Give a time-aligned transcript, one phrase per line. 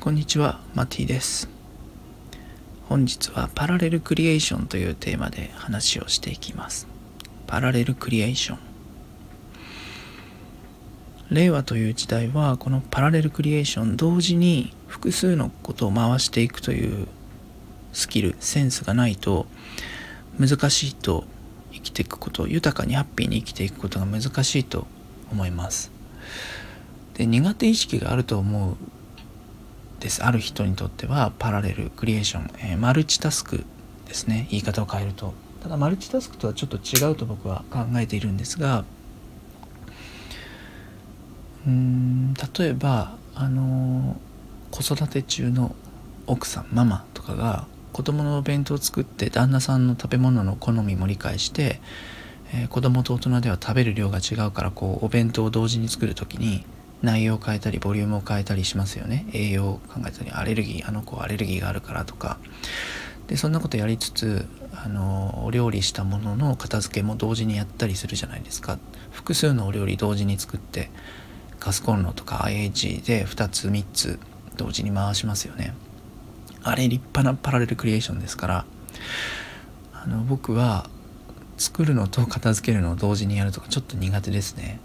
[0.00, 1.48] こんにちは、マティです。
[2.88, 6.86] 本日はパラレルクリエーションというテーマで話をしていきます。
[7.48, 8.58] パラレルクリエーション。
[11.30, 17.08] 令和という時代はこのパラレルクリエーション同時に複数のことを回していくという
[17.92, 19.46] スキル、センスがないと
[20.38, 21.24] 難しいと
[21.72, 24.86] 生きていくこと、豊かにハッピーに生きていくことが難しいと
[25.32, 25.90] 思います。
[27.14, 28.76] で苦手意識があると思う
[30.00, 30.24] です。
[30.24, 33.64] ある人にとってはパラレルクリエーション、えーマルチタスク
[34.06, 34.46] ですね。
[34.50, 35.34] 言い方を変えると。
[35.62, 38.84] ただマルチタスクとはちょっと違うと僕は考えているんですが
[41.66, 44.28] うん例えばあのー
[44.70, 45.74] 子育て中の
[46.26, 51.80] 奥さんママとかが子供のお弁当を作って旦那さんの食べ物の好みも理解して、
[52.52, 56.64] えー子供と大人では食べる量が違うからこうお弁当を同時に作る時に
[57.02, 59.26] 内容を変えたりボリュームを変えたりしますよね。
[59.32, 62.38] 栄養を考えたりアレルギーあの子アレルギーがあるからとか。
[63.28, 68.78] でそんなことやりつつあのお料理したものの片付けも同時にやったりするじゃないですか。
[69.10, 70.90] 複数のお料理同時に作って
[71.60, 74.18] ガスコンロとか IH で2つ3つ
[74.56, 75.74] 同時に回しますよね。
[76.62, 78.64] あれ立派なパラレルクリエーションですから
[79.92, 80.88] あの僕は
[81.56, 84.80] 作るのと片付けるのを同時にやるとかちょっと苦手ですね。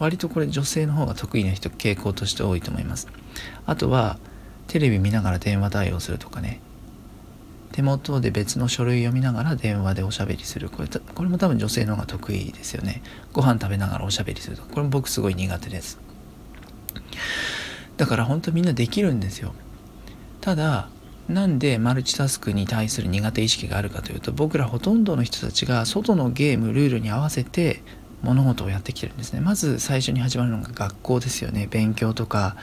[0.00, 3.06] 割とこれ女性の方が得意な人傾向として多いと思います。
[3.66, 4.18] あとは
[4.66, 6.60] テレビ見ながら電話対応するとかね。
[7.72, 10.70] 手元で別の書類読みながら電話でおしゃべりする。
[10.70, 13.02] これこれも多分女性の方が得意ですよね。
[13.32, 14.70] ご飯食べながらおしゃべりするとか。
[14.70, 16.00] これも僕すごい苦手です。
[17.98, 19.52] だから本当みんなできるんですよ。
[20.40, 20.88] ただ
[21.28, 27.82] なんでマルチタスクに対する苦手意識があるかというと僕らほとんどの人たちが外のゲームルールに合わせて
[28.22, 29.40] 物事をやってきてるんですね。
[29.40, 31.68] まず最初に始まるのが学校ですよね。
[31.70, 32.56] 勉強とか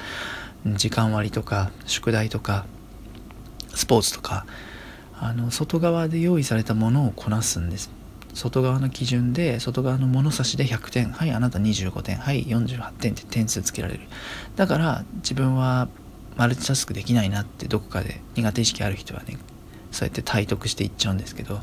[0.65, 2.65] 時間割とか宿題とか
[3.73, 4.45] スポーツとか。
[5.19, 7.89] あの外側で用意されたものをこなすんです。
[8.33, 11.11] 外側の基準で外側の物差しで100点。
[11.11, 12.17] はいあなた25点。
[12.17, 14.01] はい48点って点数つけられる。
[14.55, 15.87] だから自分は
[16.35, 19.37] マルチタスクできないなってどこかで苦手意識ある人はね
[19.91, 21.61] そうやって体得していっちゃうんですけど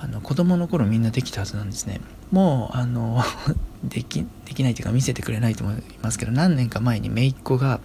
[0.00, 2.00] あの子供の頃みんなできたはずなんですね。
[2.30, 3.22] もうあの
[3.84, 7.80] できできないというか見せてくれないと思いますけど何年か前に姪っ子が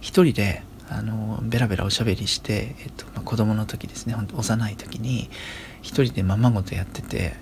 [0.00, 4.14] 一人であのベラベラおしゃべりして、えっとまあ、子供の時ですね。
[4.14, 5.28] ほんと幼い時に
[5.82, 7.34] 一人でままごとやってて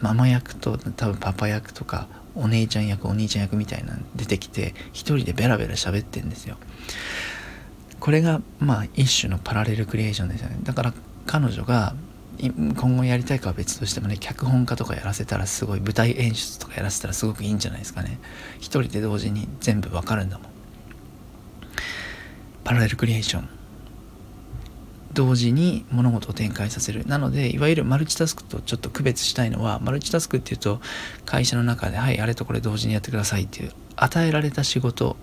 [0.00, 6.56] ママ役と多分パパ役とかお姉ちゃん役お兄ちゃん役みたいなの出てきて一人でベラベラ喋ってんですよ。
[8.00, 10.58] これがまあ一種のパラレルクリエーションですよね。
[10.62, 10.94] だから
[11.26, 11.94] 彼女が
[12.40, 18.18] 今後やりたいかは別としてもね脚本家とかやらせたらすごい舞台演出とかやらせたらすごくいいんじゃないですかね。
[18.58, 20.44] 一人で同時に全部わかるんだも。
[20.44, 20.48] ん
[22.64, 23.48] パラレルクリエーション
[25.14, 27.04] 同時に物事を展開させる。
[27.06, 30.80] なのでいわゆるマルチタスクとちょっと区別したいのはマルチタスクっていうと
[31.24, 35.16] 会社の中ではいあれとこれ同時にやってくださいっていう与えられた仕事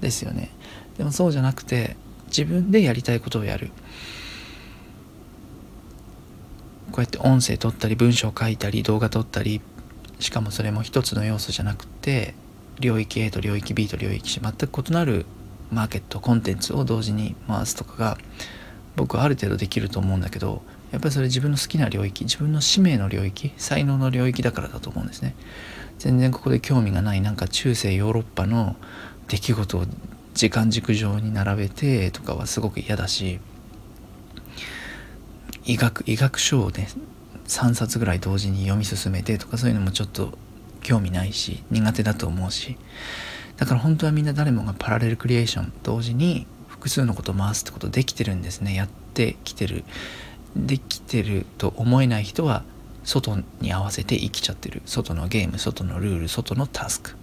[0.00, 0.50] ですよね。
[0.96, 1.96] でもそうじゃなくて
[2.28, 3.70] 自分でやりたいことをやる。
[6.90, 9.60] こうやって音声取ったり文章を書いたり動画撮ったり
[10.18, 12.34] しかもそれも一つの要素じゃなくて
[12.78, 15.26] 領域 A と領域 B と領域 C 全く異なる
[15.70, 18.18] マーケットコンテンツを同時に回すとかが
[18.96, 25.36] 僕はある程度できると思うんだけどやっぱりそれ自分の好きな領域自分の使命の領域才能の領域だからだと思うんですね。
[25.98, 28.74] 全然ここで興味がないなんか中世ヨーロッパの
[29.28, 29.84] 出来事を
[30.32, 33.38] 時間軸上に並べてとかはすごく嫌だし
[35.70, 36.88] 医学医学書をね
[37.46, 40.36] 3冊ぐらい同時に読み進めてとかそういうのもちょっと
[40.82, 42.76] 興味ないし苦手だと思うし。
[43.56, 48.74] だから本当はみんな誰もがパラレルクリエーション同時に複数のことを回すってことできてるんですね。
[48.74, 49.84] やってきてる。
[50.56, 52.64] できてると思えない人は
[53.04, 54.82] 外に合わせて生きちゃってる。
[54.86, 57.14] 外のゲーム外のルール外のタスク。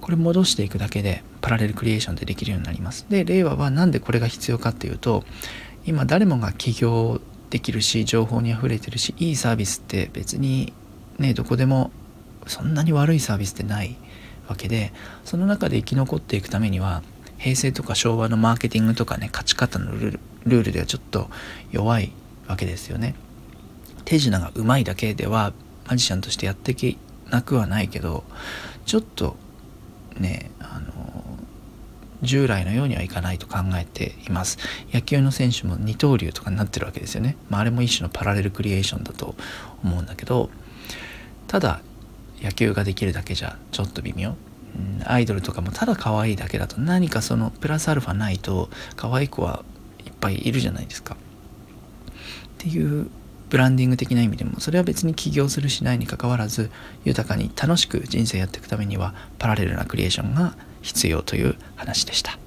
[0.00, 3.06] これ戻していくだけでパラレルクリエーションってできるようになります。
[3.08, 5.24] で令和は何でこれが必要かっていうと
[5.86, 7.20] 今誰もが起業
[7.50, 10.72] できるし情報にあふれてるしいいサービスって別に
[11.18, 11.90] ねどこでも
[12.46, 13.96] そんなに悪いサービスってない
[14.48, 14.92] わけで
[15.24, 17.02] その中で生き残っていくためには
[17.38, 21.28] 平成とか昭和のマーケティングとかね勝ち方のルールではちょっと
[21.70, 22.12] 弱い
[22.48, 23.14] わけですよね。
[24.04, 25.52] 手品がうまいだけでは
[25.86, 26.96] マジシャンとしてやっていけ
[27.30, 28.24] なくはないけど
[28.84, 29.36] ちょっと
[30.18, 31.03] ねあの
[32.24, 34.58] 従来のようにはいかないと考えています。
[34.92, 39.34] 野球の選手も二刀流とかになってるわけですよね、まあ、あれも一種のパラレルクリエーションだと
[39.82, 40.50] 思うんだけど
[41.46, 41.80] ただ
[42.42, 44.34] 野球ができるだけじゃちょっと微妙。
[45.04, 49.64] アイドルとかもただ可愛いだけだと何かそのプラスアルファないと可愛い子は
[50.04, 51.14] いっぱいいるじゃないですか。
[51.14, 51.18] っ
[52.58, 53.08] ていう
[53.50, 56.70] ブランディング的な意味でもそれは別に起業するしないにかかわらず
[57.04, 62.38] 豊かに楽しく人生やっていくためにはパラレルなクリエーションが必要という話でした。